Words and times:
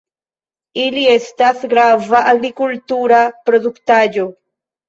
Ili 0.83 1.03
estas 1.15 1.61
grava 1.75 2.23
agrikultura 2.33 3.21
produktaĵo. 3.51 4.27